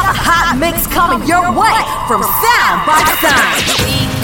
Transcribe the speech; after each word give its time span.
got 0.00 0.16
a 0.16 0.16
hot 0.16 0.56
mix 0.56 0.86
coming 0.88 1.20
your 1.28 1.44
way 1.52 1.80
from 2.08 2.24
Sound 2.24 2.78
by 2.88 3.04
Sound. 3.20 3.52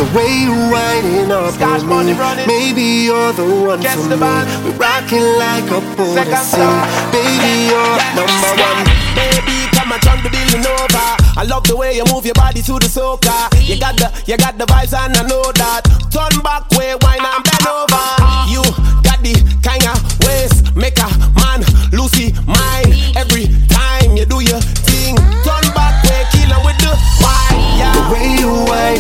The 0.00 0.06
way 0.16 0.48
you're 0.48 0.72
riding 0.72 1.28
up 1.28 1.52
on 1.60 2.06
me, 2.08 2.16
maybe 2.48 3.04
you're 3.04 3.32
the 3.36 3.44
one 3.44 3.80
for 3.84 4.08
me. 4.08 4.16
We're 4.16 4.76
rocking 4.80 5.26
like 5.36 5.68
a 5.68 5.80
policy. 5.96 6.64
Baby, 7.12 7.68
you're 7.68 7.96
number 8.16 8.52
one. 8.56 8.88
Baby, 9.16 9.68
come 9.76 9.92
and 9.92 10.00
turn 10.00 10.20
the 10.24 10.32
building 10.32 10.64
over. 10.64 11.08
I 11.36 11.44
love 11.44 11.64
the 11.64 11.76
way 11.76 11.96
you 11.96 12.04
move 12.12 12.24
your 12.24 12.34
body 12.34 12.62
to 12.62 12.74
the 12.80 12.88
soca. 12.88 13.52
You 13.60 13.78
got 13.78 13.96
the, 13.96 14.08
you 14.24 14.36
got 14.36 14.56
the 14.56 14.64
vibes 14.64 14.96
and 14.96 15.16
I 15.16 15.22
know 15.28 15.44
that. 15.60 15.84
Turn 16.08 16.40
back, 16.40 16.70
way, 16.72 16.96
wine 17.04 17.20
and 17.20 17.44
bend 17.44 17.68
over. 17.68 18.04
You 18.48 18.64
got 19.04 19.20
the 19.20 19.36
kind 19.60 19.84
of 19.84 19.96
ways, 20.24 20.52
make 20.74 20.96
a 20.98 21.35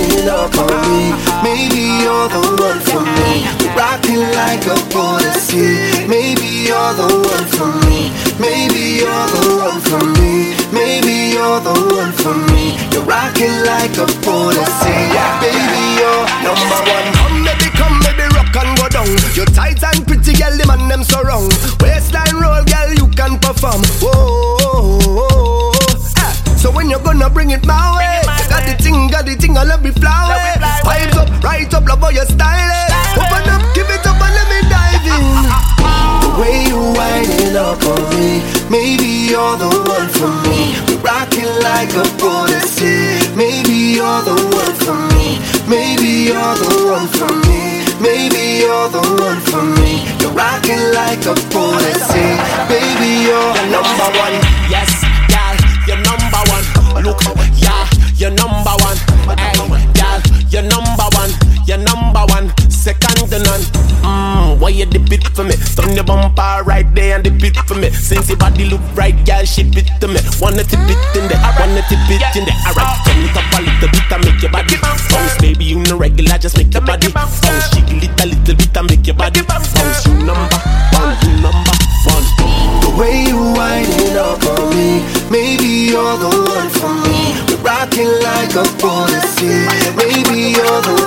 winding 0.06 0.28
up 0.28 0.54
on 0.58 0.70
me, 0.90 1.12
maybe 1.42 1.82
you're 2.02 2.28
the 2.28 2.42
one 2.62 2.80
for 2.80 3.02
me. 3.02 3.46
Rocking 3.76 4.24
like 4.34 4.64
a 4.66 4.76
policy. 4.90 6.06
Maybe 6.08 6.66
you're 6.66 6.94
the 6.94 7.06
one 7.06 7.46
for 7.56 7.70
me. 7.86 8.10
Maybe 8.38 9.00
you're 9.00 9.28
the 9.34 9.44
one 9.60 9.80
for 9.80 10.04
me. 10.20 10.54
Maybe 10.72 11.34
you're 11.34 11.60
the 11.60 11.74
one 11.94 12.12
for 12.12 12.34
me. 12.52 12.76
You're 12.92 13.04
rocking 13.04 13.56
like 13.64 13.96
a 13.98 14.06
policy. 14.24 14.96
Baby, 15.40 15.82
you're 16.00 16.24
number 16.42 16.80
one. 16.88 17.06
Come 17.20 17.44
baby, 17.44 17.68
come 17.76 17.98
baby, 18.00 18.26
rock 18.34 18.56
and 18.56 18.72
go 18.78 18.88
down. 18.88 19.12
You're 19.34 19.50
tight 19.52 19.82
and 19.82 20.06
pretty, 20.06 20.32
girl, 20.32 20.56
the 20.56 20.64
man 20.66 20.88
them 20.88 21.04
so 21.04 21.22
wrong. 21.22 21.50
Waistline 21.80 22.36
roll, 22.40 22.64
girl, 22.64 22.90
you 22.96 23.06
can 23.12 23.38
perform. 23.38 23.82
Whoa, 24.00 24.45
you're 26.96 27.04
gonna 27.04 27.28
bring 27.28 27.50
it 27.50 27.64
my 27.66 27.76
way, 27.96 28.20
you 28.24 28.48
got 28.48 28.64
the 28.64 28.74
thing, 28.82 29.08
got 29.08 29.26
the 29.26 29.34
thing, 29.36 29.56
I 29.56 29.64
love 29.64 29.82
me 29.82 29.90
flower. 29.90 30.32
Vibes 30.80 31.16
up, 31.20 31.28
right 31.44 31.72
up, 31.74 31.84
love 31.84 32.00
how 32.00 32.08
you 32.08 32.24
style 32.24 32.72
it. 32.72 32.90
Open 33.20 33.44
up, 33.52 33.62
give 33.74 33.88
it 33.90 34.06
up 34.06 34.16
and 34.16 34.32
let 34.32 34.46
me 34.48 34.60
dive 34.72 35.04
in. 35.04 35.26
The 36.26 36.42
way 36.42 36.68
you 36.68 36.76
winding 36.76 37.56
up 37.56 37.80
on 37.84 38.02
me, 38.12 38.44
maybe 38.68 39.28
you're 39.32 39.56
the 39.56 39.68
one 39.68 40.08
for 40.12 40.28
me. 40.44 40.76
Rocking 41.00 41.48
like 41.64 41.92
a 41.96 42.04
policy. 42.20 43.24
Maybe 43.32 43.96
you're 43.96 44.20
the 44.20 44.36
one 44.52 44.76
for 44.84 44.96
me. 45.16 45.40
Maybe 45.64 46.28
you're 46.28 46.56
the 46.60 46.92
one 46.92 47.08
for 47.08 47.32
me. 47.48 47.80
Maybe 48.04 48.60
you're 48.60 48.88
the 48.92 49.00
one 49.16 49.40
for 49.48 49.64
me. 49.80 50.04
You're 50.20 50.32
rocking 50.32 50.82
like 50.92 51.24
a 51.24 51.34
policy. 51.48 52.28
Baby, 52.68 53.24
you're 53.24 53.54
number 53.72 54.08
one. 54.20 54.36
Yes, 54.68 55.05
Look, 57.02 57.20
yeah, 57.60 57.88
you're 58.16 58.30
number 58.30 58.74
one. 58.80 58.96
Hey, 59.36 59.52
girl, 59.92 60.20
you're 60.48 60.62
number 60.62 61.06
one. 61.12 61.30
You're 61.66 61.78
number 61.78 62.24
one. 62.30 62.52
Second 62.70 63.28
to 63.28 63.38
none. 63.42 63.60
Mmm, 64.06 64.60
why 64.60 64.70
you 64.70 64.86
dip 64.86 65.10
it 65.12 65.26
for 65.34 65.44
me? 65.44 65.54
Turn 65.74 65.94
your 65.94 66.04
bumper 66.04 66.62
right 66.64 66.86
there 66.94 67.16
and 67.16 67.24
dip 67.24 67.42
it 67.42 67.56
for 67.66 67.74
me. 67.74 67.90
Since 67.90 68.28
your 68.28 68.38
body 68.38 68.64
look 68.64 68.80
right, 68.94 69.14
girl, 69.26 69.44
shit 69.44 69.76
it 69.76 69.90
to 70.00 70.08
me. 70.08 70.20
Wanna 70.40 70.62
tip 70.62 70.80
it 70.86 71.16
in 71.18 71.28
there, 71.28 71.42
wanna 71.58 71.82
tip 71.90 71.98
it 72.08 72.22
in 72.36 72.44
there. 72.46 72.56
Alright, 72.66 72.96
turn 73.04 73.18
it 73.18 73.36
up 73.36 73.50
a 73.52 73.62
little 73.62 73.88
bit 73.90 74.12
and 74.12 74.24
make 74.24 74.40
your 74.40 74.52
body 74.52 74.76
bounce. 74.80 75.36
Baby, 75.40 75.64
you 75.64 75.78
no 75.80 75.98
regular, 75.98 76.38
just 76.38 76.56
make 76.56 76.72
your 76.72 76.82
body 76.82 77.10
bounce. 77.12 77.40
Jiggle 77.74 78.02
it 78.02 78.20
a 78.22 78.26
little 78.26 78.54
bit 78.54 78.76
and 78.76 78.88
make 78.88 79.06
your 79.06 79.16
body 79.16 79.42
bounce. 79.42 79.74
You 80.06 80.14
number 80.22 80.58
one, 80.94 81.18
you 81.26 81.34
number 81.42 81.74
one. 82.06 82.26
The 82.80 82.94
way 82.96 83.26
you 83.26 83.36
winding 83.36 84.16
up 84.16 84.38
on 84.54 84.70
me, 84.70 85.02
maybe 85.30 85.90
you're 85.90 86.16
the 86.16 86.45
rocking 88.56 88.72
like 88.72 88.74
a 88.74 88.78
policy. 88.78 89.46
Maybe 89.96 90.52
you're 90.52 90.82
the 90.82 91.05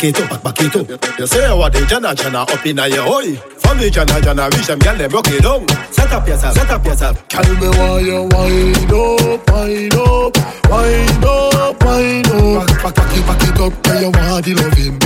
back 0.00 0.16
it 0.16 0.32
up, 0.32 0.42
back, 0.42 0.60
it 0.60 0.76
up. 0.76 1.18
You 1.18 1.26
say 1.26 1.52
what 1.52 1.72
the 1.72 1.84
Jana 1.84 2.14
Jana 2.14 2.40
up 2.42 2.64
in 2.64 2.76
your 2.76 3.06
oi. 3.06 3.36
From 3.60 3.78
the 3.78 3.90
Jana 3.90 4.20
Jana 4.20 4.48
reach 4.48 4.66
them 4.66 4.78
gyal 4.78 4.96
them 4.96 5.10
broke 5.10 5.28
it 5.28 5.42
down. 5.42 5.68
Set 5.92 6.10
up 6.12 6.26
yourself, 6.26 6.54
set 6.54 6.70
up 6.70 6.84
yourself. 6.84 7.28
Tell 7.28 7.44
me 7.44 7.68
why 7.68 8.00
you 8.00 8.22
wind 8.32 8.92
up, 8.92 9.50
wind 9.52 9.94
up, 9.94 10.32
wind 10.72 11.24
up, 11.24 11.84
wind 11.84 12.28
up. 12.32 12.66
Back, 12.66 12.82
back, 12.82 12.94
back 12.94 13.16
it, 13.16 13.26
back 13.28 13.42
it 13.44 13.60
up, 13.60 13.82
tell 13.82 14.00
you 14.00 14.10
want 14.10 14.44
the 14.44 14.54
loving. 14.56 14.96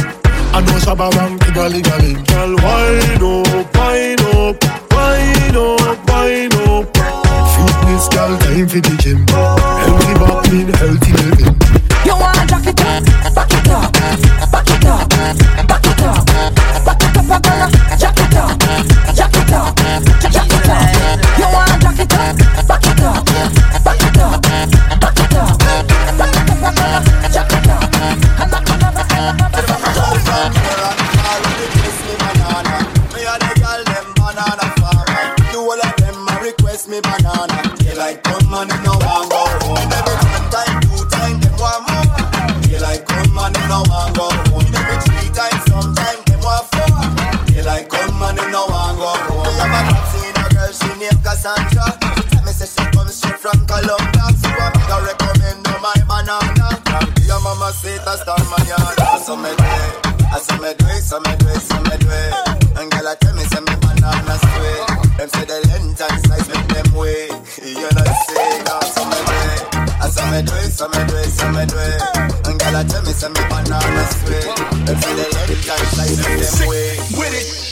I 0.54 0.60
know 0.62 0.78
Shabba 0.78 1.10
the 1.10 1.50
gully 1.50 1.82
gully. 1.82 2.14
Girl, 2.30 2.54
wind 2.62 3.18
up, 3.18 3.74
wind 3.74 4.22
up, 4.30 4.54
wind 4.94 5.56
up, 5.58 5.98
wind 6.06 6.54
up. 6.54 6.86
Fitness, 7.50 8.06
girl, 8.14 8.38
time 8.38 8.68
for 8.68 8.78
the 8.78 8.94
gym. 9.02 9.26
Healthy 9.26 10.14
back, 10.22 10.44
clean, 10.44 10.68
healthy 10.70 11.12
living. 11.18 11.83
You 12.14 12.20
wanna 12.20 12.46
jack 12.46 12.66
it 12.68 12.80
up, 12.80 13.02
back 13.34 13.50
it 13.50 13.68
up, 13.70 13.92
back 13.92 14.70
it 14.70 14.86
up, 14.86 15.08
back 15.10 15.84
it 15.84 16.04
up, 16.04 16.24
back 16.86 17.02
it 17.02 17.18
up. 17.18 17.74
Jack 17.98 18.20
it 18.20 18.36
up, 18.36 18.54
jack 19.16 19.34
it 19.34 19.52
up, 19.52 19.74
jack 20.30 20.46
it 20.46 20.68
up. 20.70 20.78
You 21.36 21.46
wanna 21.50 21.74
jack 21.82 21.98
it 21.98 22.14
up, 22.14 22.38
back 22.68 22.86
it 22.86 23.02
up, 23.02 23.24
back 23.82 23.98
it 23.98 24.18
up, 24.22 24.42
back 25.02 25.18
it 25.18 25.34
up, 25.34 25.34
back 25.34 25.34
it 25.34 25.34
up. 25.34 25.58
Jack 27.32 27.52
it 27.52 27.68
up, 27.68 27.94
and 28.38 28.54
I 28.54 28.62
can 28.62 28.78
never 28.78 29.04
ever 29.10 29.48
ever. 29.52 29.74
Me 36.86 37.00
banana, 37.00 37.62
daylight 37.78 38.22
come 38.22 38.52
and 38.52 38.70
you 38.70 38.78
know 38.82 38.98
I'm 39.00 39.33
have 49.64 49.88
a 49.88 49.92
top 49.92 50.04
seen 50.12 50.36
a 50.36 50.44
girl, 50.52 50.72
she 50.72 50.90
named 51.00 51.20
Cassandra. 51.24 51.86
She 52.16 52.22
tell 52.28 52.44
me 52.44 52.52
say 52.52 52.68
she 52.68 52.84
come 52.92 53.08
straight 53.08 53.40
from 53.40 53.58
Colombia, 53.66 54.26
so 54.36 54.48
I 54.52 54.68
make 54.76 54.90
her 54.92 55.00
recommend 55.08 55.66
her 55.66 55.78
my 55.80 55.96
banana. 56.04 56.68
Your 57.24 57.40
mama 57.40 57.72
say 57.72 57.96
that's 58.04 58.22
star 58.22 58.38
manana. 58.52 59.18
So 59.24 59.36
me 59.36 59.50
do 59.56 59.64
it, 59.64 59.92
I 60.28 60.38
say 60.38 60.58
me 60.60 60.70
do 60.76 60.84
it, 60.92 61.02
so 61.02 61.16
me 61.20 61.32
do 61.40 61.48
it, 61.48 61.62
so 61.64 61.76
me 61.80 61.96
do 61.96 62.08
it. 62.12 62.32
And 62.76 62.90
girl 62.92 63.08
I 63.08 63.14
tell 63.16 63.34
me 63.34 63.44
say 63.44 63.60
me 63.60 63.74
banana 63.80 64.36
sweet. 64.36 64.82
Them 65.16 65.28
say 65.32 65.44
the 65.48 65.58
length 65.72 66.02
and 66.02 66.18
size 66.28 66.48
make 66.48 66.68
them 66.68 66.88
way. 66.94 67.28
You 67.64 67.88
know 67.88 68.12
say 68.28 68.60
now, 68.68 68.80
so 68.92 69.02
me 69.08 69.16
do 69.24 69.34
it. 69.48 69.60
I 70.04 70.08
say 70.12 70.26
me 70.28 70.40
do 70.44 70.52
it, 70.60 70.72
so 70.76 70.84
me 70.92 71.00
do 71.08 71.16
it, 71.16 71.30
so 71.32 71.46
me 71.48 71.64
do 71.64 71.78
it. 71.80 72.00
And 72.44 72.60
girl 72.60 72.76
I 72.76 72.84
tell 72.84 73.02
me 73.02 73.12
say 73.16 73.28
me 73.32 73.40
banana 73.48 74.04
sweet. 74.20 74.44
Them 74.84 74.96
say 75.00 75.14
the 75.16 75.26
length 75.32 75.70
and 75.72 75.88
size 75.96 76.18
make 76.20 76.44
them 76.44 76.68
way. 76.68 76.98
With 77.16 77.32
it, 77.32 77.63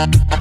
Daylight 0.00 0.39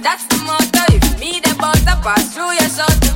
That's 0.00 0.24
the 0.26 0.38
motto. 0.46 0.84
If 0.94 1.20
me 1.20 1.32
need 1.32 1.46
a 1.48 1.54
butter, 1.54 1.98
pass 2.02 2.34
through 2.34 2.52
your 2.52 2.70
soul 2.70 3.11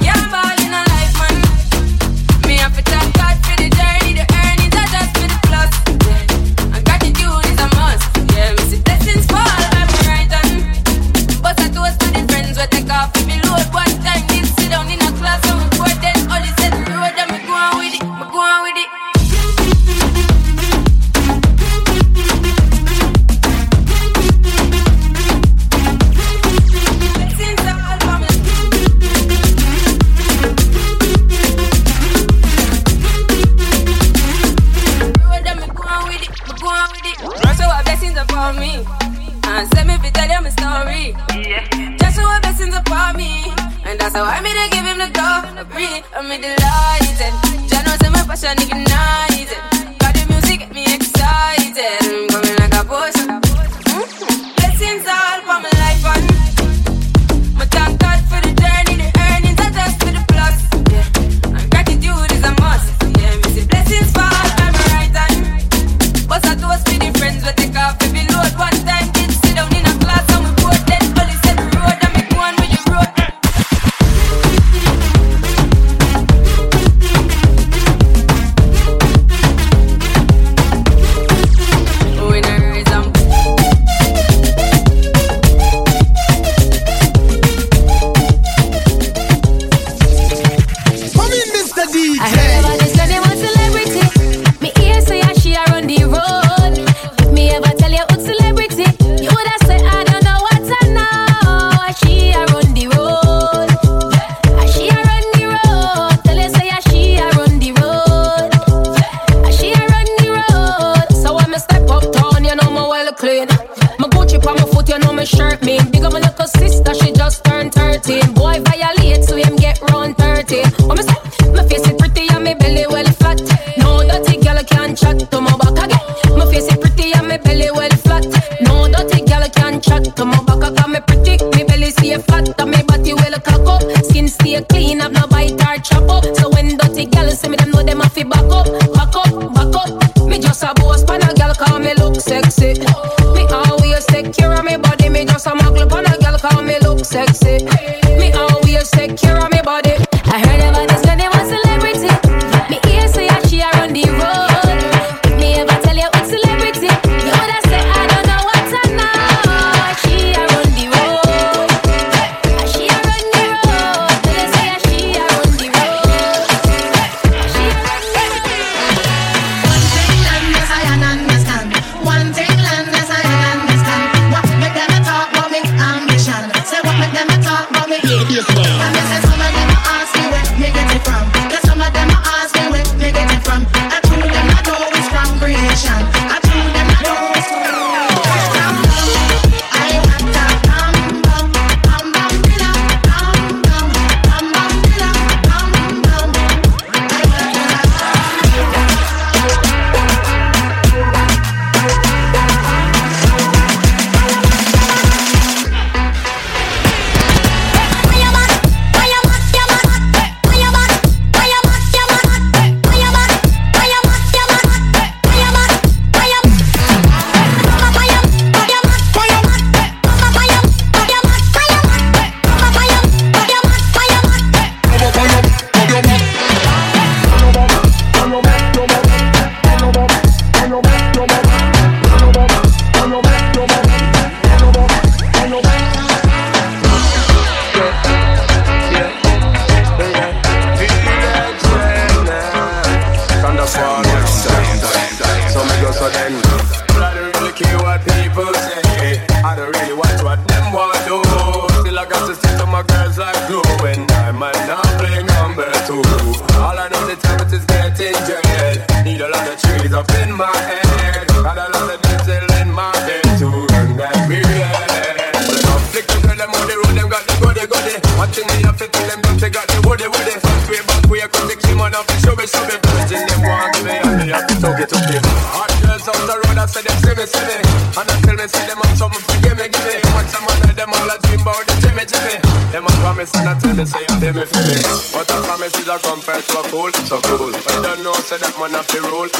hurt 115.47 115.63
me. 115.65 115.79
Big 115.93 116.05
up 116.05 116.13
my 116.13 116.21
little 116.21 116.47
sister, 116.47 116.93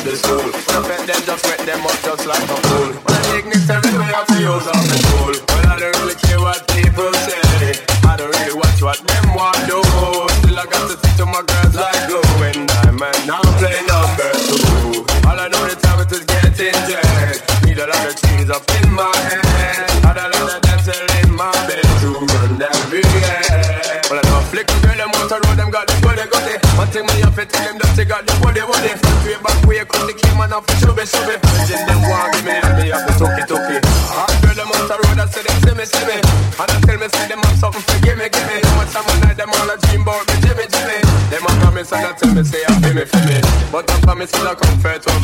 the 0.07 0.17
school. 0.17 0.39
The 0.39 0.83
pet 0.87 1.07
them 1.07 1.21
just 1.27 1.45
wet 1.47 1.59
them 1.67 1.81
up 1.85 1.99
just 2.03 2.27
like 2.27 2.47
no 2.49 2.66
Parece 44.27 44.39
que 44.39 44.45
dá 44.45 45.16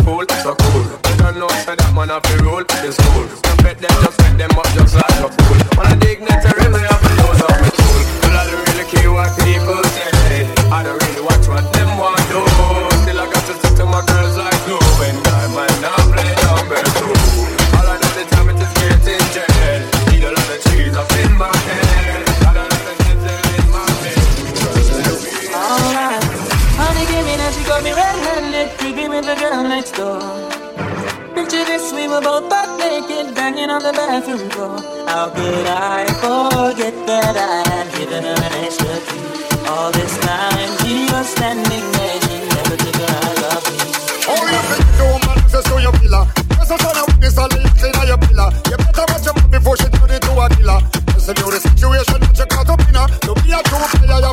the 33.83 33.93
bathroom 33.93 34.49
floor. 34.51 34.79
How 35.11 35.29
could 35.35 35.67
I 35.67 36.07
forget 36.23 36.95
that 37.07 37.35
I 37.35 37.67
had 37.67 37.91
given 37.99 38.23
her 38.23 38.39
an 38.39 38.53
extra 38.63 38.95
key? 39.11 39.19
All 39.67 39.91
this 39.91 40.15
time 40.23 40.71
she 40.87 41.11
was 41.11 41.27
standing 41.27 41.87
there, 41.91 42.17
she 42.23 42.37
never 42.47 42.77
took 42.79 42.95
her 42.95 43.11
eyes 43.11 43.43
off 43.51 43.65
me. 43.67 43.83
Oh, 44.31 44.39
you 44.39 44.63
think 44.71 44.87
you 44.87 45.11
man 45.27 45.39
access 45.43 45.65
to 45.67 45.83
your 45.83 45.95
pillar? 45.99 46.25
Yes, 46.55 46.71
I 46.71 46.77
saw 46.79 46.93
that 46.95 47.11
this 47.19 47.35
a 47.35 47.45
leak 47.51 47.83
in 47.83 48.07
your 48.07 48.19
pillar. 48.23 48.55
You 48.71 48.79
better 48.79 49.05
watch 49.11 49.27
your 49.27 49.35
mouth 49.35 49.51
before 49.51 49.77
she 49.77 49.89
turn 49.91 50.11
into 50.15 50.31
a 50.31 50.47
killer. 50.55 50.79
Listen 51.11 51.35
to 51.35 51.47
the 51.51 51.59
situation 51.59 52.19
that 52.23 52.39
you 52.39 52.47
caught 52.47 52.71
up 52.71 52.83
in 52.87 52.95
her. 52.95 53.07
To 53.27 53.35
be 53.43 53.51
a 53.51 53.61
true 53.67 53.83
player, 53.99 54.23
you 54.23 54.33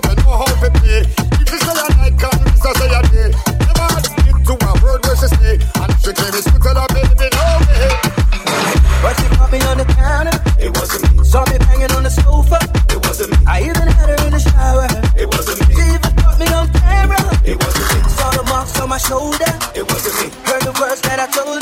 shoulder. 19.00 19.51
It 19.75 19.88
wasn't 19.88 20.15
me. 20.20 20.27
Heard 20.44 20.63
the 20.63 20.75
words 20.79 21.01
that 21.01 21.20
I 21.20 21.27
told 21.32 21.59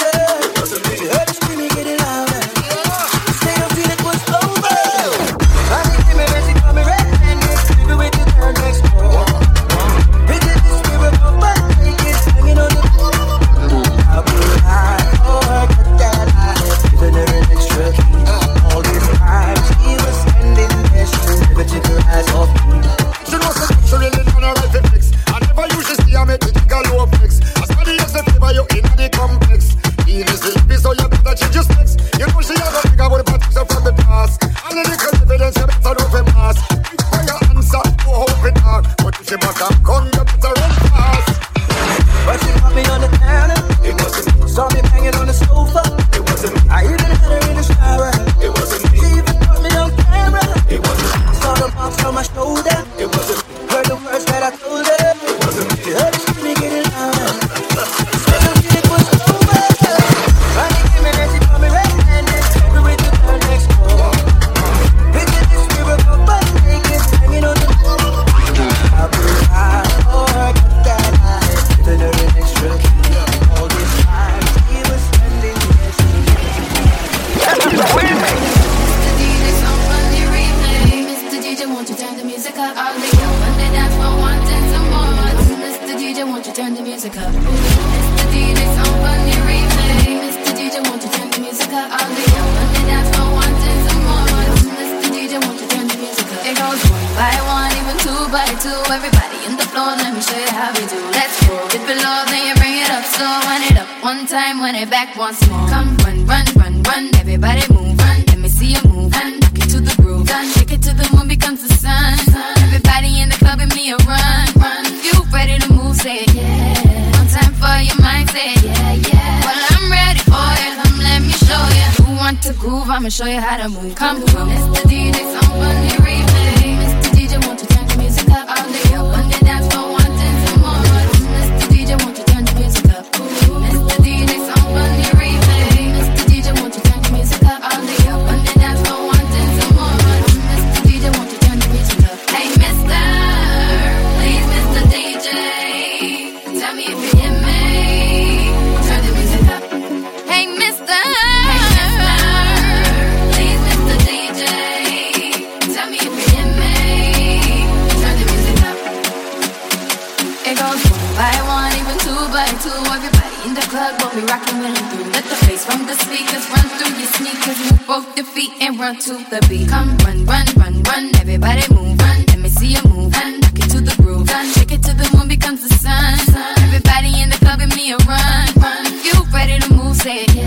Yeah. 180.08 180.47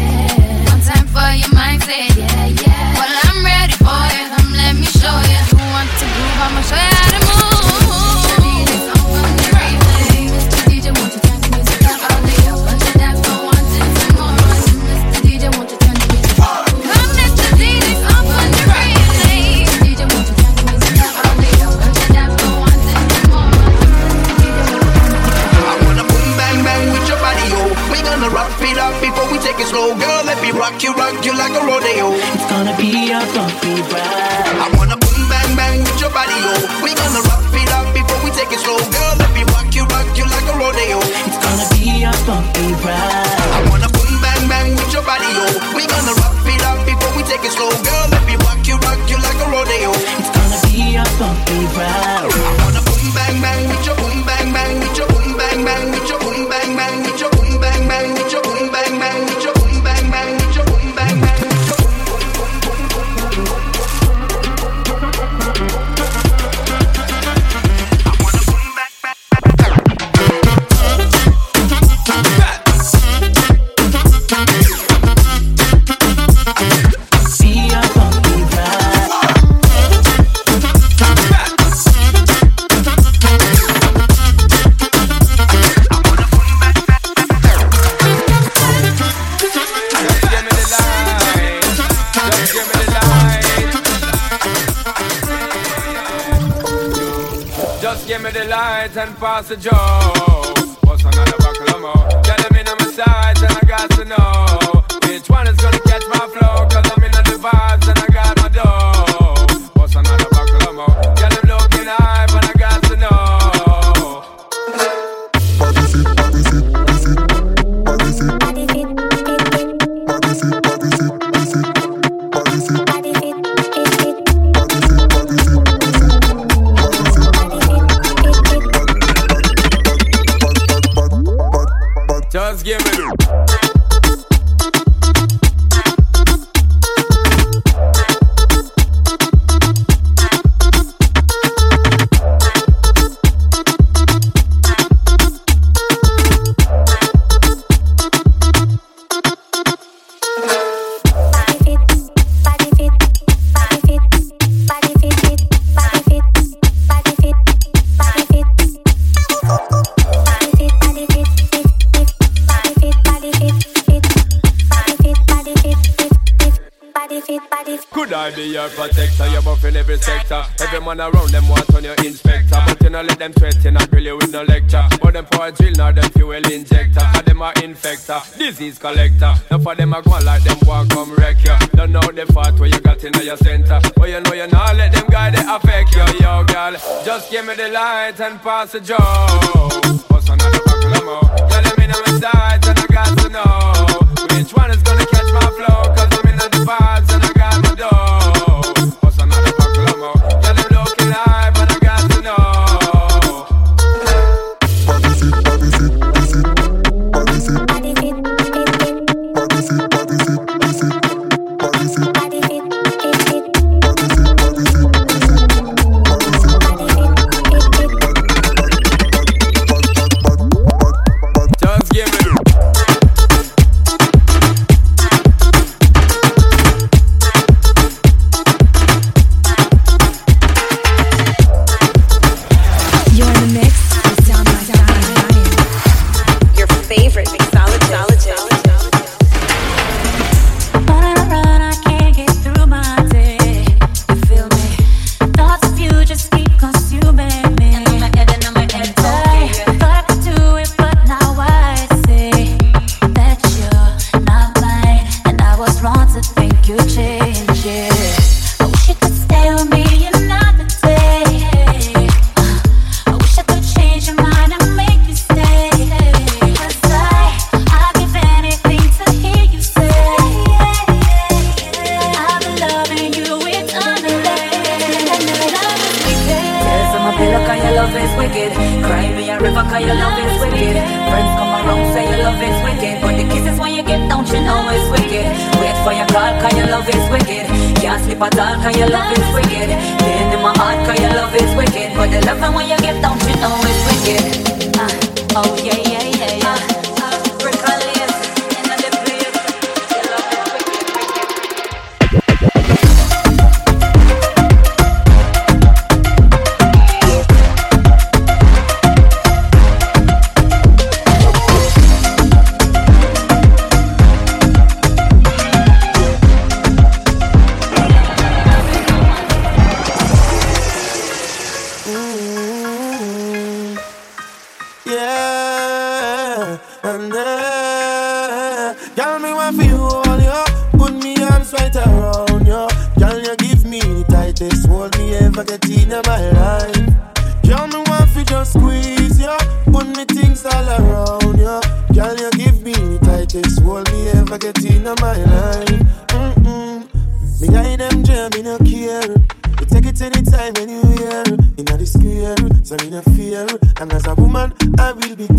Every 170.72 170.86
man 170.86 171.00
around 171.00 171.30
them 171.30 171.48
want 171.48 171.74
on 171.74 171.82
your 171.82 171.94
inspector. 171.94 172.62
But 172.64 172.80
you 172.80 172.90
know 172.90 173.02
let 173.02 173.18
them 173.18 173.32
sweat, 173.32 173.64
you 173.64 173.72
not 173.72 173.90
grill 173.90 174.04
you 174.04 174.16
with 174.16 174.30
no 174.30 174.44
lecture. 174.44 174.84
But 175.02 175.14
them 175.14 175.26
for 175.26 175.48
a 175.48 175.52
drill, 175.52 175.72
now 175.72 175.90
them 175.90 176.08
fuel 176.12 176.32
injector. 176.32 177.00
For 177.12 177.22
them 177.22 177.42
are 177.42 177.52
infector, 177.54 178.38
disease 178.38 178.78
collector. 178.78 179.34
Now 179.50 179.58
for 179.58 179.74
them 179.74 179.92
a 179.94 180.00
go 180.00 180.18
like 180.24 180.44
them 180.44 180.58
walk 180.62 180.90
come 180.90 181.12
wreck 181.16 181.38
you 181.42 181.56
Don't 181.74 181.90
know 181.90 182.00
the 182.00 182.24
fat 182.26 182.56
where 182.60 182.68
you 182.68 182.78
got 182.80 183.02
in 183.02 183.12
your 183.14 183.36
center. 183.36 183.80
But 183.96 184.10
you 184.10 184.20
know 184.20 184.32
you 184.32 184.46
not 184.46 184.76
let 184.76 184.92
them 184.92 185.06
guy 185.10 185.30
they 185.30 185.42
affect 185.42 185.92
you 185.94 186.20
Yo 186.20 186.44
girl, 186.44 186.72
just 187.04 187.32
give 187.32 187.44
me 187.46 187.54
the 187.54 187.68
light 187.68 188.20
and 188.20 188.40
pass 188.40 188.70
the 188.70 188.80
joke 188.80 189.59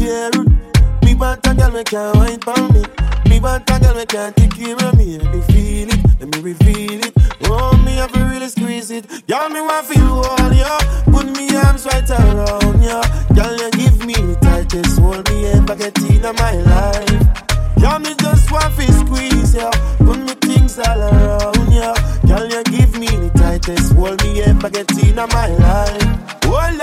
yeah. 0.01 0.29
Me 1.03 1.15
want 1.15 1.45
a 1.45 1.53
girl, 1.53 1.71
me 1.71 1.83
can't 1.83 2.17
wait 2.17 2.43
for 2.43 2.57
me. 2.73 2.83
Me 3.29 3.39
want 3.39 3.69
a 3.69 3.79
girl, 3.79 3.95
me 3.95 4.05
can't 4.05 4.35
take 4.35 4.55
care 4.55 4.75
of 4.75 4.97
me. 4.97 5.17
Let 5.17 5.33
me 5.33 5.41
feel 5.53 5.89
it, 5.89 6.19
let 6.19 6.27
me 6.33 6.39
reveal 6.41 7.01
it. 7.05 7.13
Oh, 7.45 7.77
me 7.85 7.95
have 7.95 8.11
to 8.13 8.19
really 8.25 8.47
squeeze 8.47 8.91
it. 8.91 9.05
Girl, 9.27 9.49
me 9.49 9.61
want 9.61 9.85
for 9.85 9.93
you 9.93 10.09
all, 10.09 10.53
yeah. 10.53 10.77
Put 11.05 11.25
me 11.37 11.55
arms 11.55 11.85
right 11.85 12.09
around, 12.09 12.81
you, 12.81 13.01
girl. 13.35 13.55
you 13.61 13.71
give 13.71 14.05
me 14.05 14.13
the 14.13 14.37
tightest 14.41 14.99
hold 14.99 15.29
me 15.29 15.45
ever 15.47 15.75
get 15.75 15.97
in 16.01 16.21
my 16.21 16.55
life. 16.73 17.23
Girl, 17.79 17.99
me 17.99 18.13
just 18.15 18.51
want 18.51 18.75
to 18.75 18.93
squeeze, 18.93 19.55
yeah. 19.55 19.71
Put 19.99 20.19
me 20.19 20.33
things 20.41 20.79
all 20.79 21.01
around, 21.01 21.71
you, 21.71 21.93
girl. 22.27 22.45
you 22.49 22.63
give 22.65 22.97
me 22.99 23.07
the 23.07 23.31
tightest 23.35 23.93
hold 23.93 24.21
me 24.23 24.41
ever 24.41 24.69
get 24.69 24.91
in 25.03 25.15
my 25.15 25.47
life 25.47 26.40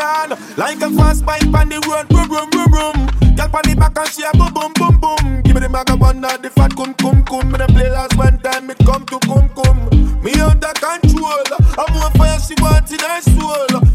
girl. 0.09 0.39
Like 0.57 0.81
a 0.81 0.91
fast 0.91 1.25
bike 1.25 1.55
on 1.55 1.69
the 1.69 1.79
road, 1.87 2.09
boom, 2.09 2.29
boom, 2.29 2.49
boom, 2.51 2.71
boom. 2.73 2.97
Girl 3.37 3.51
on 3.55 3.65
the 3.65 3.75
back 3.77 3.99
and 3.99 4.09
she 4.09 4.23
a 4.25 4.33
boom, 4.33 4.53
boom, 4.53 4.73
boom, 4.75 4.95
boom. 5.01 5.43
Give 5.43 5.55
me 5.55 5.61
the 5.61 5.69
maga 5.69 5.97
one 5.97 6.21
now, 6.21 6.37
the 6.37 6.51
fat 6.51 6.75
cum, 6.77 6.95
cum, 6.95 7.23
cum. 7.25 7.51
Me 7.51 7.59
the 7.59 7.67
play 7.69 7.91
last 7.91 8.17
one 8.17 8.39
time, 8.41 8.71
it 8.71 8.79
come 8.85 9.05
to 9.07 9.19
cum, 9.21 9.49
cum. 9.57 9.77
Me 10.23 10.33
under 10.41 10.73
control. 10.75 11.49
I'm 11.79 11.97
on 11.97 12.13
fire, 12.13 12.39
she 12.41 12.55
want 12.61 12.91
in 12.91 13.01
her 13.01 13.21
soul. 13.23 13.88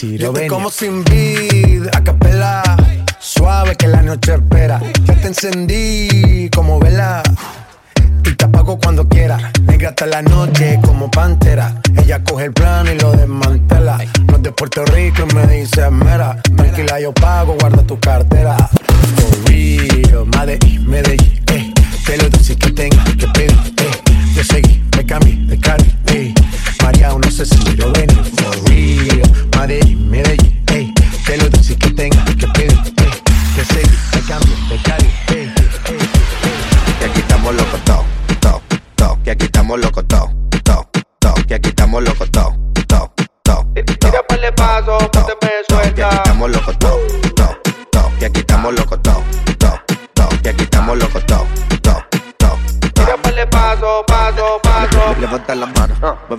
si 0.00 0.16
lo 0.16 0.32
ven. 0.32 0.44
Yo 0.44 0.48
te 0.48 0.48
como 0.48 0.70
sin 0.70 1.04
vida. 1.04 1.29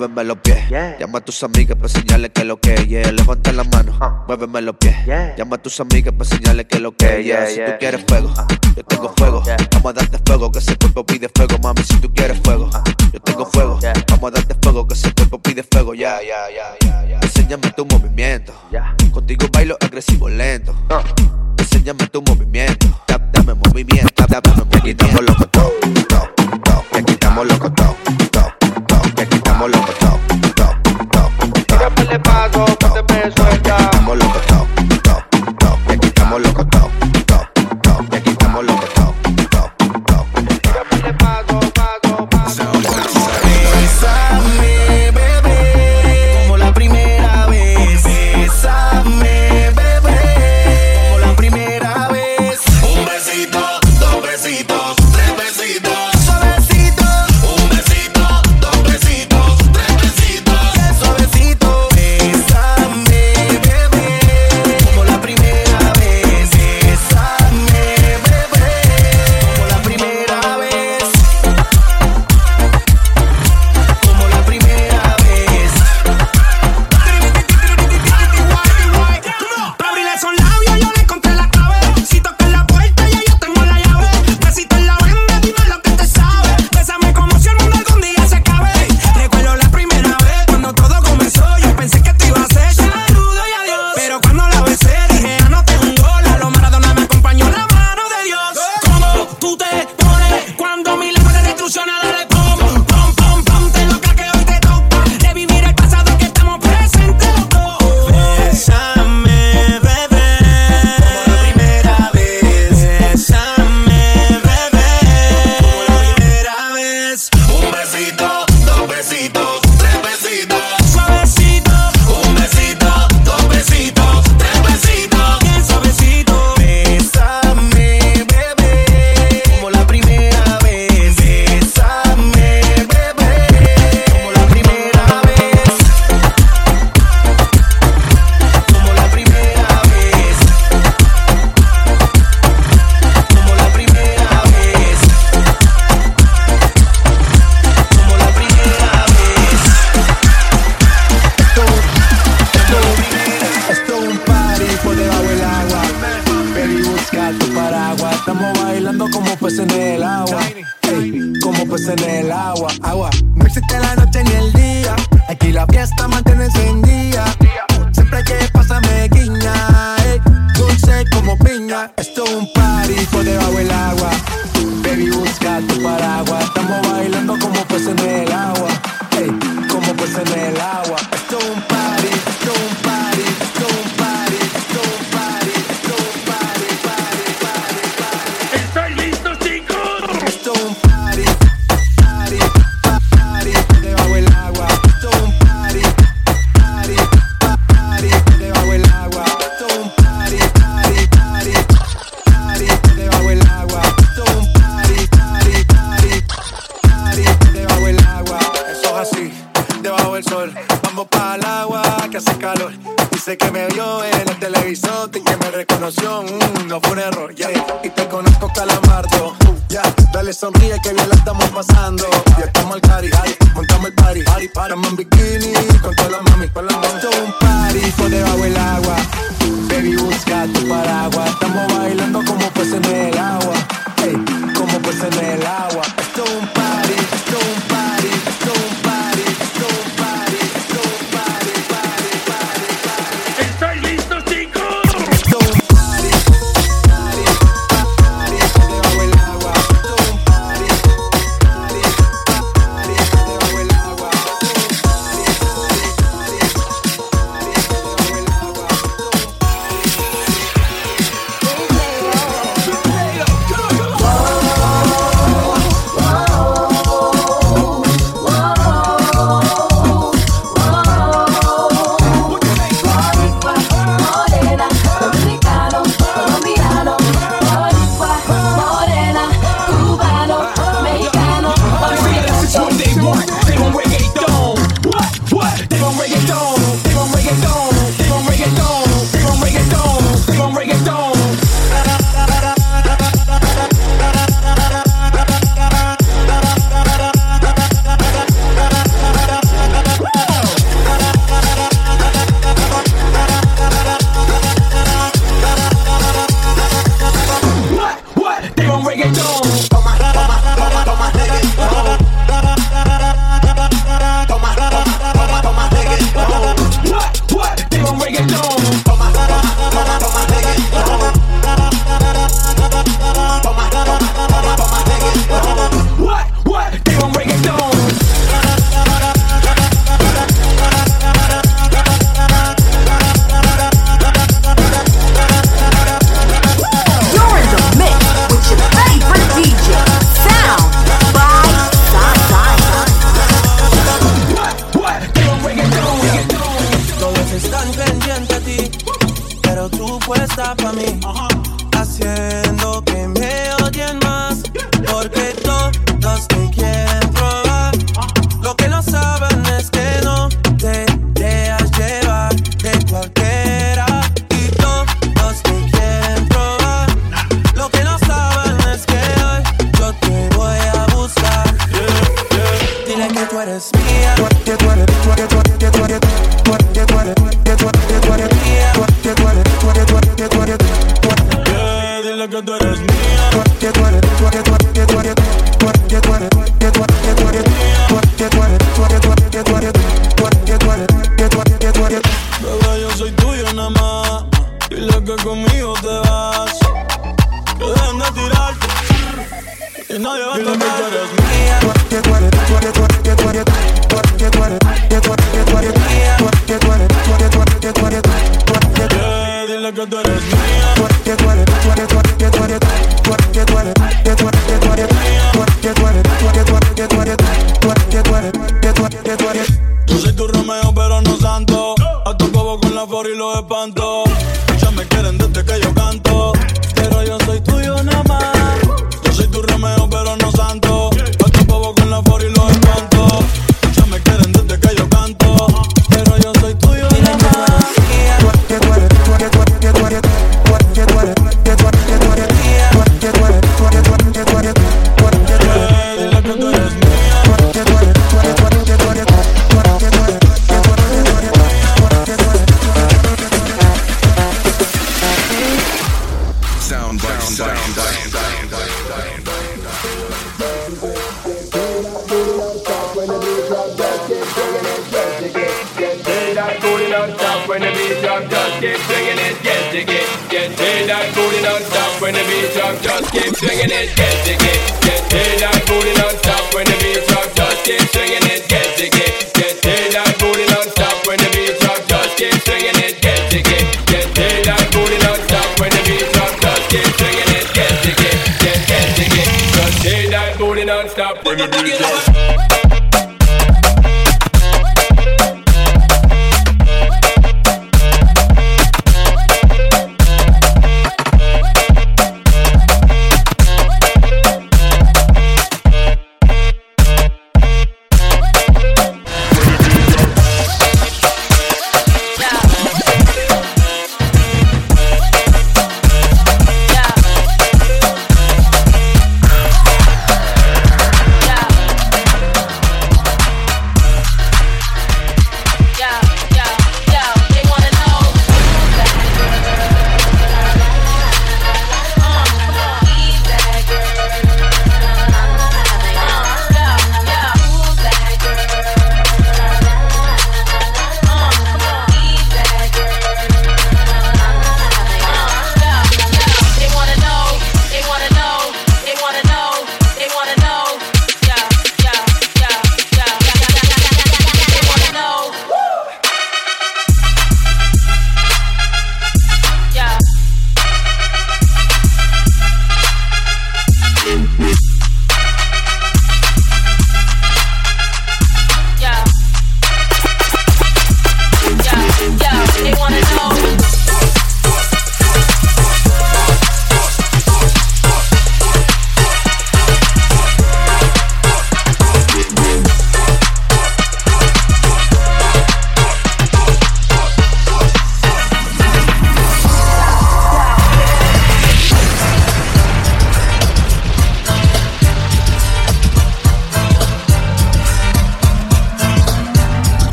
muéveme 0.00 0.24
los 0.24 0.38
pies. 0.38 0.58
Llama 0.98 1.18
a 1.18 1.20
tus 1.20 1.42
amigas 1.42 1.76
para 1.76 1.88
señales 1.88 2.30
que 2.34 2.44
lo 2.44 2.58
que 2.58 2.74
es. 2.74 2.86
Yeah. 2.88 3.12
Levanta 3.12 3.52
la 3.52 3.64
mano, 3.64 3.92
uh. 4.00 4.26
muéveme 4.26 4.62
los 4.62 4.76
pies. 4.76 4.96
Llama 5.36 5.56
a 5.56 5.58
tus 5.58 5.78
amigas 5.80 6.14
para 6.14 6.30
señales 6.30 6.66
que 6.66 6.78
lo 6.78 6.96
que 6.96 7.20
es. 7.20 7.54
Si 7.54 7.60
tú 7.60 7.72
quieres 7.78 8.02
fuego, 8.08 8.32
ah. 8.36 8.46
yo 8.76 8.84
tengo 8.84 9.08
ah. 9.10 9.14
fuego. 9.16 9.42
Vamos 9.72 9.90
a 9.90 9.92
darte 9.92 10.18
fuego, 10.24 10.50
que 10.50 10.58
ese 10.58 10.76
cuerpo 10.76 11.04
pide 11.04 11.28
fuego, 11.34 11.58
mami. 11.62 11.82
Si 11.82 11.96
tú 12.00 12.12
quieres 12.14 12.40
fuego, 12.42 12.70
yo 13.12 13.20
tengo 13.20 13.44
fuego. 13.46 13.78
Vamos 14.08 14.28
a 14.28 14.34
darte 14.34 14.54
fuego, 14.62 14.88
que 14.88 14.94
ese 14.94 15.12
cuerpo 15.12 15.38
pide 15.42 15.62
fuego. 15.70 15.94
Ya, 15.94 16.18
ya, 16.22 16.48
ya, 16.50 17.06
ya. 17.06 17.20
Enséñame 17.20 17.70
tu 17.72 17.84
movimiento. 17.84 18.54
Contigo 19.12 19.46
bailo 19.52 19.76
agresivo 19.80 20.28
lento. 20.30 20.74
Enséñame 21.58 22.06
tu 22.06 22.22
movimiento. 22.22 22.86
Dame 23.06 23.54
movimiento. 23.54 24.08
Dame 24.28 24.48
movimiento. 24.56 24.70
Te 24.70 24.80
quitamos 24.82 25.20
los 25.22 25.49
como 29.60 29.68
loco. 29.68 29.99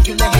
regular 0.00 0.39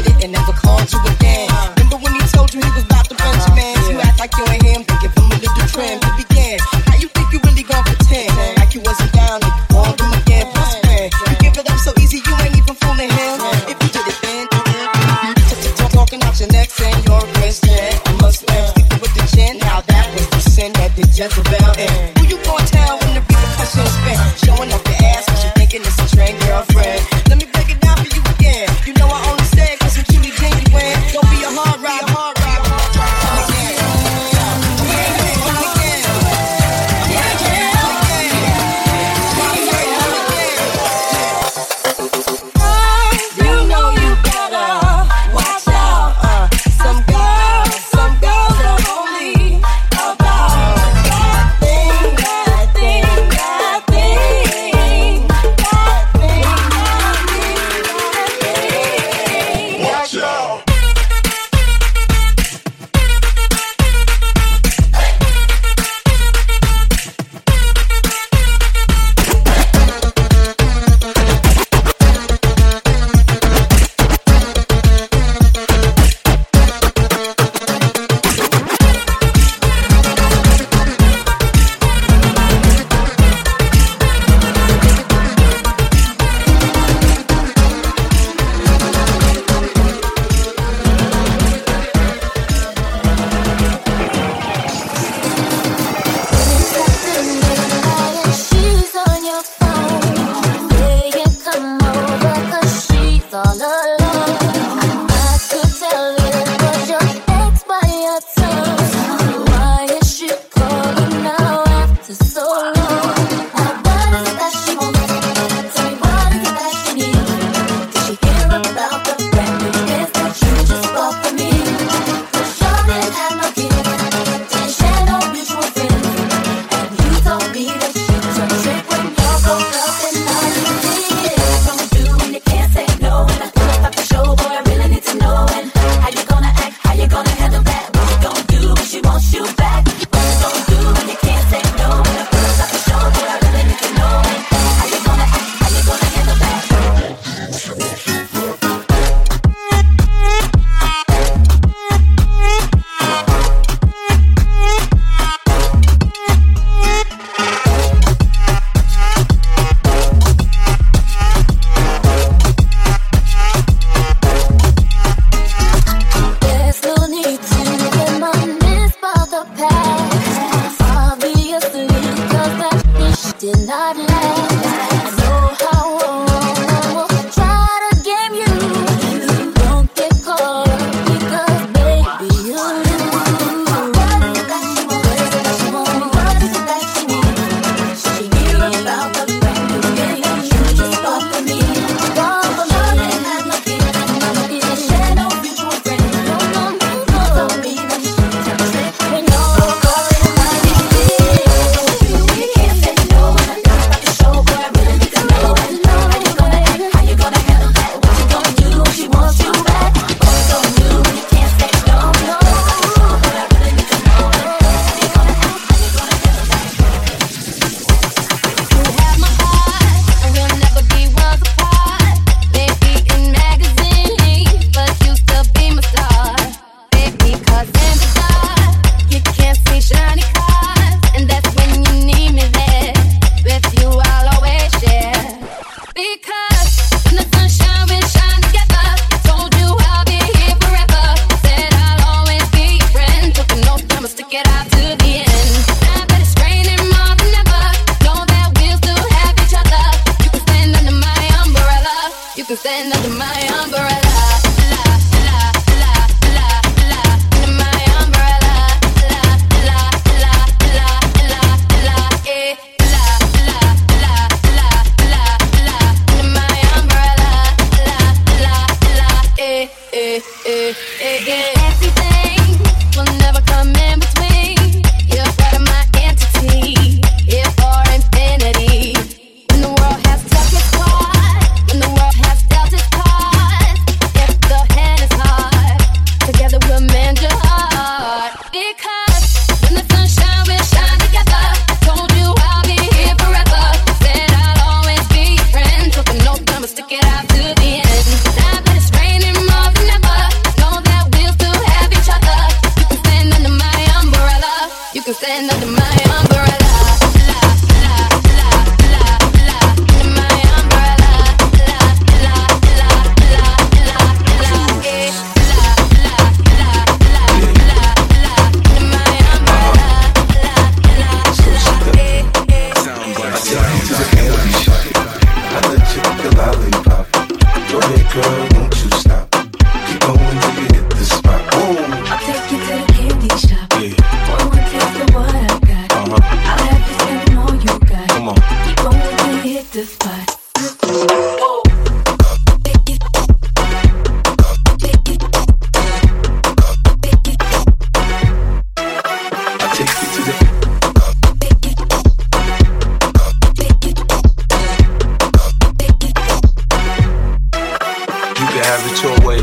have 358.71 358.87
it 358.87 359.03
your 359.03 359.19
way. 359.27 359.43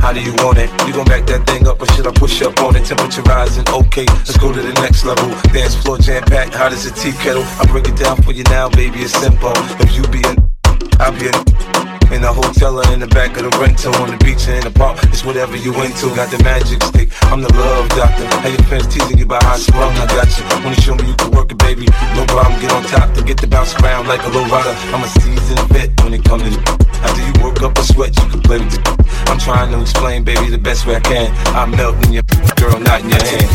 How 0.00 0.14
do 0.14 0.20
you 0.22 0.32
want 0.40 0.56
it? 0.56 0.70
You 0.86 0.94
gon' 0.94 1.04
back 1.04 1.26
that 1.26 1.46
thing 1.46 1.68
up 1.68 1.78
or 1.82 1.86
should 1.92 2.06
I 2.06 2.10
push 2.10 2.40
up 2.40 2.58
on 2.62 2.74
it? 2.74 2.86
Temperature 2.86 3.20
rising, 3.22 3.68
okay, 3.68 4.06
let's 4.06 4.38
go 4.38 4.50
to 4.50 4.62
the 4.62 4.72
next 4.80 5.04
level. 5.04 5.28
Dance 5.52 5.74
floor 5.74 5.98
jam 5.98 6.22
packed, 6.22 6.54
hot 6.54 6.72
as 6.72 6.86
a 6.86 6.90
tea 6.90 7.12
kettle. 7.20 7.44
I 7.60 7.66
break 7.66 7.86
it 7.86 7.96
down 7.96 8.16
for 8.22 8.32
you 8.32 8.44
now, 8.44 8.70
baby, 8.70 9.00
it's 9.00 9.12
simple. 9.12 9.52
If 9.84 9.94
you 9.94 10.02
be 10.08 10.22
an, 10.24 10.50
I'll 10.98 11.12
be 11.12 11.28
an. 11.28 11.99
In 12.10 12.24
a 12.24 12.32
hotel 12.32 12.74
or 12.74 12.86
in 12.92 12.98
the 12.98 13.06
back 13.06 13.38
of 13.38 13.46
the 13.46 13.52
rental, 13.62 13.94
on 14.02 14.10
the 14.10 14.18
beach 14.18 14.48
or 14.50 14.58
in 14.58 14.66
the 14.66 14.74
park, 14.74 14.98
it's 15.14 15.24
whatever 15.24 15.54
you 15.54 15.70
into. 15.78 16.10
Got 16.18 16.34
the 16.34 16.42
magic 16.42 16.82
stick, 16.82 17.08
I'm 17.30 17.40
the 17.40 17.52
love 17.54 17.88
doctor. 17.94 18.26
How 18.42 18.50
your 18.50 18.62
fans 18.66 18.90
teasing 18.90 19.18
you 19.18 19.24
about 19.24 19.46
how 19.46 19.54
scrum, 19.54 19.94
I 19.94 20.06
got 20.10 20.26
you. 20.34 20.42
Wanna 20.66 20.74
show 20.82 20.98
me 20.98 21.06
you 21.06 21.14
can 21.14 21.30
work 21.30 21.52
it, 21.54 21.58
baby? 21.58 21.86
No 22.18 22.26
problem, 22.26 22.58
get 22.60 22.74
on 22.74 22.82
top 22.90 23.14
to 23.14 23.22
get 23.22 23.40
the 23.40 23.46
bounce 23.46 23.78
around 23.78 24.08
like 24.08 24.26
a 24.26 24.30
low 24.34 24.42
rider. 24.50 24.74
I'm 24.90 25.06
a 25.06 25.08
seasoned 25.22 25.62
vet 25.70 25.94
when 26.02 26.14
it 26.14 26.24
comes 26.26 26.50
to. 26.50 26.58
After 27.06 27.22
you 27.22 27.32
work 27.46 27.62
up 27.62 27.78
a 27.78 27.84
sweat, 27.86 28.10
you 28.18 28.26
can 28.26 28.42
play 28.42 28.58
with 28.58 28.74
it. 28.74 28.82
I'm 29.30 29.38
trying 29.38 29.70
to 29.70 29.80
explain, 29.80 30.24
baby, 30.24 30.50
the 30.50 30.58
best 30.58 30.86
way 30.90 30.96
I 30.96 31.00
can. 31.00 31.30
I'm 31.54 31.70
melting 31.70 32.12
your 32.12 32.26
girl, 32.58 32.74
not 32.82 33.06
in 33.06 33.10
your 33.14 33.22
hand. 33.22 33.46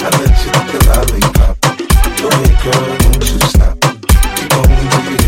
I 0.00 0.08
let 0.16 0.32
you 0.42 0.50
lollipop. 0.88 1.60
Go 1.60 2.28
ahead, 2.32 2.56
girl, 2.64 2.88
don't 3.04 3.20
you 3.20 3.38
stop. 3.52 3.76
Keep 4.40 5.19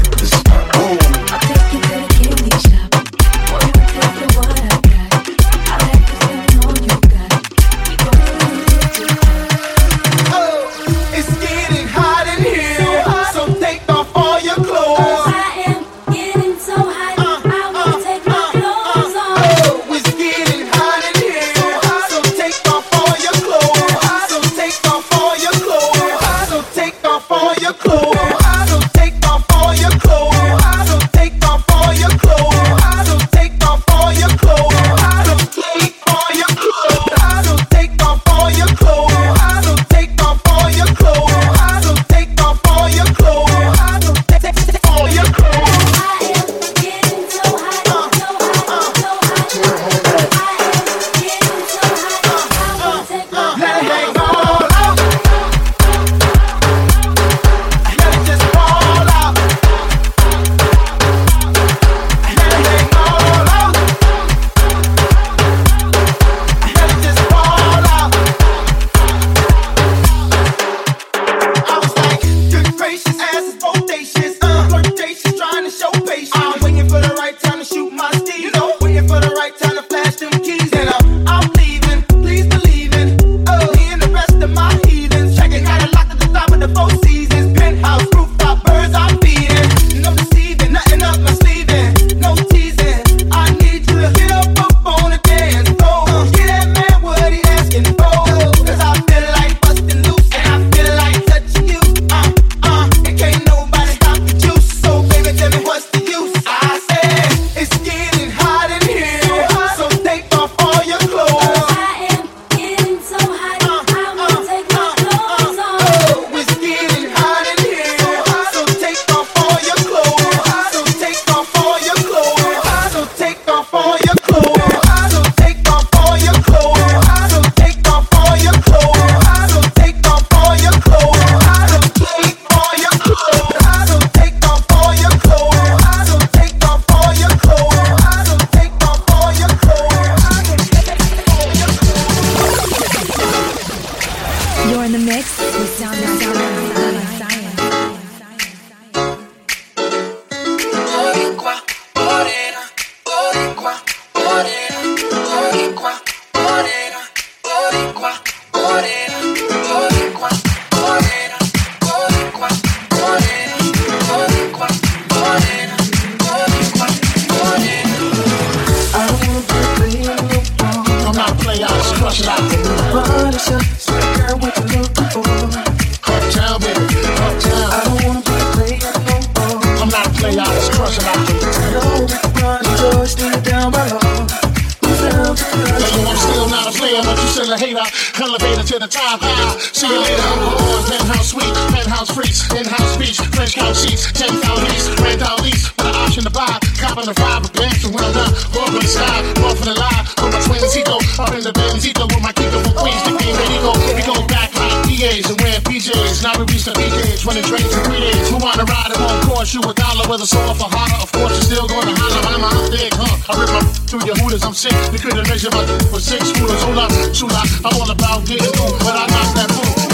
sheets, 192.32 192.52
in-house 192.52 192.94
speech, 192.94 193.18
French 193.36 193.54
couch 193.54 193.76
sheets, 193.84 194.10
ten 194.12 194.32
thousand 194.40 194.64
lease, 194.68 194.88
rent 195.00 195.22
out 195.22 195.40
lease, 195.42 195.68
with 195.76 195.86
an 195.86 195.96
option 195.96 196.24
to 196.24 196.30
buy, 196.30 196.48
cop 196.80 196.96
on 196.96 197.04
the 197.04 197.14
five, 197.14 197.44
a 197.44 197.50
bank 197.52 197.76
to 197.80 197.88
round 197.92 198.14
the, 198.16 198.24
one 198.56 198.72
for 198.72 198.80
the 198.80 198.88
sky, 198.88 199.20
one 199.44 199.56
for 199.56 199.66
the 199.68 199.76
lie, 199.76 200.02
with 200.24 200.32
my 200.32 200.40
twin 200.40 200.64
Zico, 200.72 200.96
up 201.20 201.32
in 201.36 201.44
the 201.44 201.52
Benzico, 201.52 202.08
with 202.08 202.22
my 202.24 202.32
Kiko 202.32 202.58
from 202.64 202.74
Queens, 202.80 203.02
the 203.04 203.12
game 203.20 203.36
ready 203.36 203.58
go, 203.60 203.72
we 203.92 204.02
go 204.08 204.16
back 204.32 204.48
like 204.56 204.72
PAs 204.88 205.28
and 205.28 205.38
wear 205.44 205.60
PJs, 205.60 206.24
now 206.24 206.32
we 206.40 206.48
reach 206.48 206.64
the 206.64 206.72
BJs, 206.72 207.20
running 207.28 207.44
trains 207.44 207.68
for 207.68 207.84
three 207.84 208.00
days, 208.00 208.24
who 208.32 208.40
wanna 208.40 208.64
ride, 208.64 208.92
it? 208.92 208.98
Won't 208.98 209.22
cost 209.28 209.52
you 209.52 209.60
a 209.60 209.72
dollar, 209.76 210.08
whether 210.08 210.26
soft 210.26 210.60
or 210.60 210.72
harder, 210.72 210.98
of 211.04 211.10
course 211.12 211.36
you're 211.36 211.48
still 211.52 211.68
gonna 211.68 211.92
holler, 211.92 212.22
I'm 212.32 212.44
out 212.48 212.70
big, 212.72 212.92
huh, 212.96 213.28
I 213.28 213.32
rip 213.36 213.50
my 213.52 213.60
through 213.92 214.04
your 214.08 214.16
hooters, 214.16 214.44
I'm 214.44 214.56
sick, 214.56 214.74
we 214.88 214.96
couldn't 214.96 215.28
measure 215.28 215.52
my 215.52 215.64
for 215.92 216.00
six 216.00 216.32
rulers, 216.40 216.62
hold 216.64 216.80
up, 216.80 216.90
shoot 217.12 217.32
up, 217.34 217.48
I'm 217.60 217.76
all 217.76 217.90
about 217.90 218.24
getting 218.24 218.48
through, 218.56 218.72
but 218.80 218.96
I 218.96 219.04
knock 219.12 219.28
that 219.36 219.50
fool. 219.52 219.91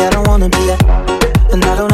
I 0.00 0.10
don't 0.10 0.26
wanna 0.26 0.48
be 0.48 0.70
and 1.52 1.64
I 1.64 1.76
don't 1.76 1.91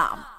Www.soundbyscience.com. 0.00 0.29